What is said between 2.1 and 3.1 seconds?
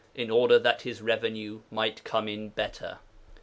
in better."